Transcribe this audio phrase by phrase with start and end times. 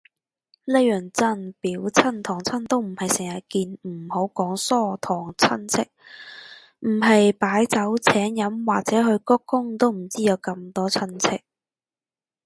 [0.65, 5.87] 呢樣真，表親堂親都唔係成日見，唔好講疏堂親戚，
[6.79, 11.43] 唔係擺酒請飲或者去鞠躬都唔知有咁多親戚